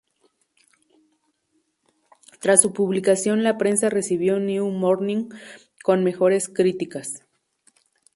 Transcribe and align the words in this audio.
Tras 2.39 2.63
su 2.63 2.73
publicación, 2.73 3.43
la 3.43 3.59
prensa 3.59 3.91
recibió 3.91 4.39
"New 4.39 4.67
Morning" 4.71 5.29
con 5.83 6.03
mejores 6.03 6.49
críticas. 6.49 7.21